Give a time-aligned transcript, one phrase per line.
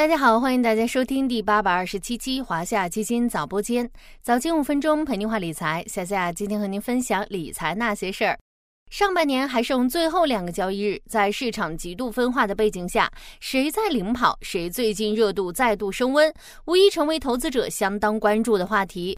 [0.00, 3.86] 大家好，欢迎大家收听第八百二十七期华夏基金早播间，
[4.22, 5.84] 早间五分钟陪您话理财。
[5.86, 8.38] 夏夏今天和您分享理财那些事儿。
[8.90, 16.32] 上半年还剩最后两个交易日，在市场极度分化的背景下，谁在领跑，谁最近热度再度升温，
[16.64, 19.14] 无疑成为投资者相当关注的话题。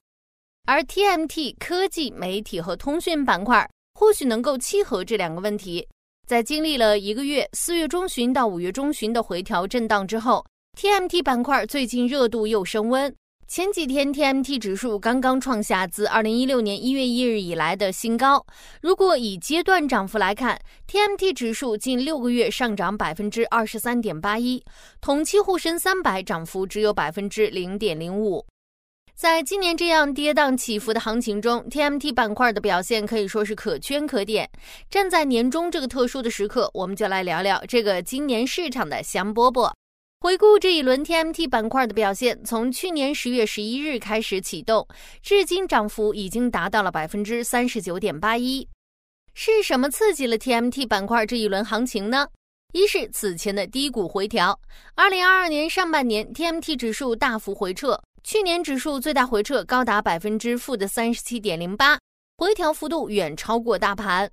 [0.66, 5.86] 而 TMT 科技、媒体和通讯板块或许能够契合这两个问题。
[6.26, 10.44] 在经历了一个月四月中旬到五月中旬的回调震荡之后。
[10.82, 13.14] TMT 板块最近热度又升温。
[13.46, 18.44] 前几天 TMT 指数刚刚创下自2016年1月1日以来的新高。
[18.80, 20.58] 如果以阶段涨幅来看
[20.88, 24.64] ，TMT 指数近六个月上涨百分之二十三点八一，
[25.00, 28.44] 同期沪深三百涨幅只有百分之零点零五。
[29.14, 34.50] 在今年这样跌宕起伏的行情中，TMT 板块的表现可以说是可圈可点。
[34.90, 39.70] 站在年终这个特殊的时刻，我们就来聊聊这个今年市场的香饽饽。
[40.22, 44.86] 回顾这一轮 TMT 板块的表现，从去年十月十一日开始启动，
[45.20, 48.68] 至今涨幅已经达到了百分之三十九点八一。
[49.34, 52.28] 是什么刺激了 TMT 板块这一轮行情呢？
[52.72, 54.56] 一是此前的低谷回调。
[54.94, 61.98] 二零二二年上半年 TMT 指数大幅回撤，去年指数最大回撤高达百分之负的三十七点零八，
[62.38, 64.30] 回调幅度远超过大盘。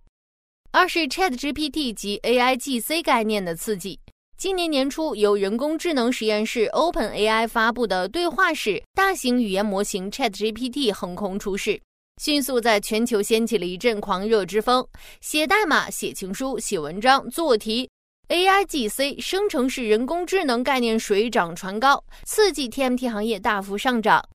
[0.69, 3.99] 二是 ChatGPT 及 AIGC 概念的刺激。
[4.39, 11.77] 今年年初，由人工智能实验室 OpenAI 发布的对话式大型语言模型 ChatGPT 横空出世，
[12.21, 14.87] 迅速在全球掀起了一阵狂热之风。
[15.19, 17.89] 写代码、写情书、写文章、做题
[18.29, 24.25] ，AIGC 生成式人工智能概念水涨船高，刺激 TMT 行业大幅上涨。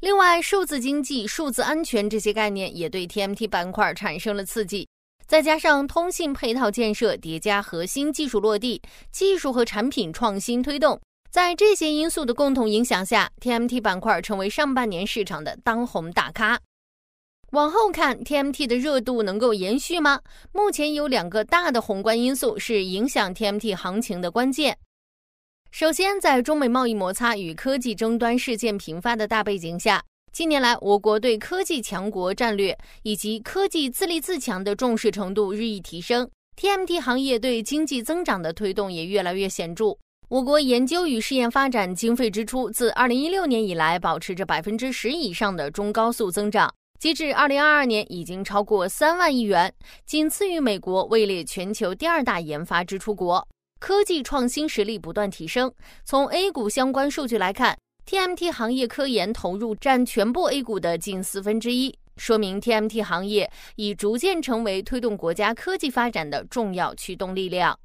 [0.00, 4.88] 另外，数字经济、数字安全这些概念也对 TMT 板块产生了刺激。
[5.26, 16.60] 再加上通信配套建设叠加核心技术落地，技术和产品创新推动，在这些因素的共同影响下，TMT 板块成为上半年市场的当红大咖。
[17.50, 20.20] 往后看，TMT 的热度能够延续吗？
[20.52, 24.78] 目前有两个大的宏观因素是影响 TMT 行情的关键。
[25.70, 30.02] 首先，在中美贸易摩擦与科技争端事件频发的大背景下。
[30.36, 36.28] 近年来，我国对科技强国战略以及科技自立自强的重视程度日益提升
[36.60, 39.96] ，TMT 行业对经济增长的推动也越来越显著。
[40.28, 46.70] 我国研究与试验发展经费支出自2016年以来保持着百分之十以上的中高速增长，
[47.00, 49.72] 截至2022年已经超过三万亿元，
[50.04, 53.48] 仅次于美国，位列全球第二大研发支出国。
[53.80, 55.72] 科技创新实力不断提升。
[56.04, 57.78] 从 A 股相关数据来看。
[58.08, 67.76] TMT 行业科研投入占全部 A 股的近四分之一，说明 TMT 行业已逐渐成为推动国家科技发展的重要驱动力量。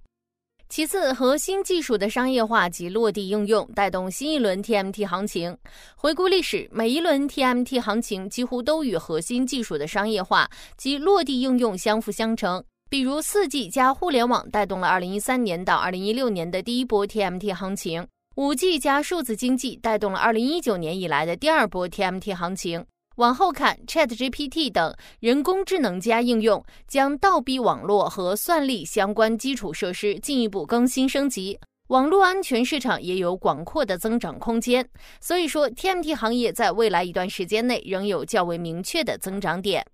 [0.69, 5.57] 其次，核心技术的商业化及落地应用带动新一轮 TMT 行情。
[5.95, 12.63] 回顾历史，每一轮 TMT 行情几乎都与核心技术的商业化及落地应用相辅相成。
[12.91, 18.05] 比如，4G 加互联网带动了2013年到2016年的第一波 TMT 行情。
[18.36, 22.86] 五 G 加数字经济带动了二零一九年以来的第二波 TMT 行情。
[23.18, 31.59] 往后看，ChatGPT 等人工智能加应用将倒逼网络和算力相关基础设施进一步更新升级，
[31.90, 34.88] 网络安全市场也有广阔的增长空间。
[35.19, 39.86] 所以说，TMT 行业在未来一段时间内仍有较为明确的增长点。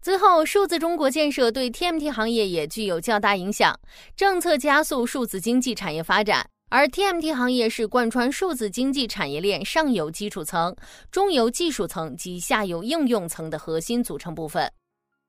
[0.00, 3.76] 最后，数字中国建设对 TMT 行业也具有较大影响，
[4.16, 6.48] 政策加速数字经济产业发展。
[6.72, 10.74] 而 TMT 行业是贯穿数字经济产业链上游基础层、
[11.10, 14.70] 中游技术层及下游应用层的核心组成部分。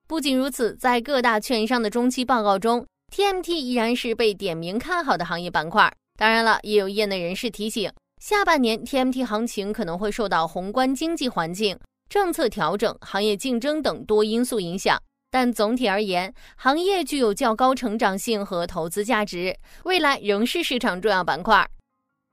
[0.08, 5.92] 不仅如此，在各大券商的中期报告中，TMT 依然是被点名看好的行业板块。
[6.16, 7.92] 当然了，也有业内人士提醒，
[8.22, 11.76] 下半年 TMT 行情可能会受到宏观经济环境、
[12.08, 15.02] 政策调整、行业竞争等多因素影响。
[15.32, 21.66] 但总体而言，行业具有较高成长性和投资价值，未来仍是市场重要板块。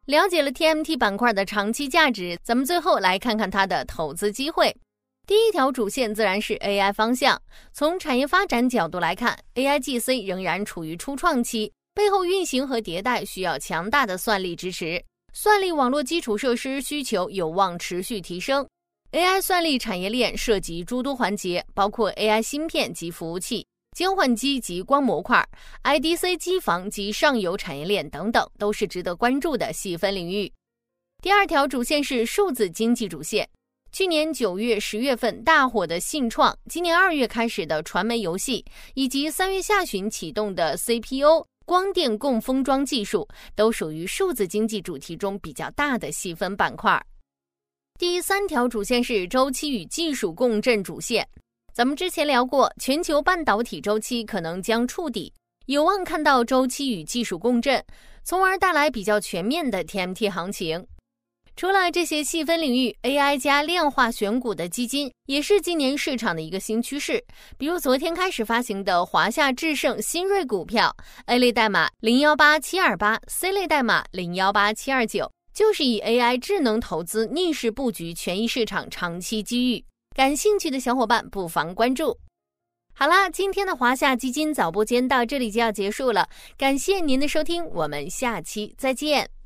[0.06, 4.76] 了解了 TMT 板块的长期价值，咱们最后来看看它的投资机会。
[5.26, 7.40] 第一条主线自然是 AI 方向。
[7.72, 18.66] 从产业发展角度来看，AIGC 仍然处于初创期，背后运行和迭代需要强大的算力支持，算力网络基础设施需求有望持续提升。
[19.12, 23.66] AI 算力产业链涉及诸多环节，包括 AI 芯片及服务器、
[23.96, 25.42] 交换机及光模块、
[25.82, 30.52] IDC 机房及上游产业链等等，都是值得关注的细分领域。
[31.22, 33.48] 第二条主线是数字经济主线。
[33.92, 38.62] 去年九月、十月份大火的信创，今年二月开始的传媒游戏，
[38.92, 47.02] 以及三月下旬启动的 CPO 光电共封装技术，都属于数字经济主题中比较大的细分板块。
[47.98, 51.26] 第三条主线是周期与技术共振主线。
[51.74, 55.32] 咱们之前聊过，全球半导体周期可能将触底，
[55.66, 57.84] 有望看到周期与技术共振，
[58.22, 60.86] 从而带来比较全面的 TMT 行情。
[61.56, 67.20] 除了这些细分领域，AI 加量化选股的基金也是今年市场的一个新趋势。
[67.56, 70.94] 比如昨天开始发行的华夏智胜新锐股票
[71.26, 75.28] ，A 类代码零幺八七二八，C 类代码零幺八七二九，
[75.58, 79.84] 就是以 AI 智能投资逆势布局权益市场长期机遇。
[80.14, 82.16] 感兴趣的小伙伴不妨关注。
[82.94, 89.37] 好啦，今天的华夏基金早播间到这里就要结束了，感谢您的收听，我们下期再见。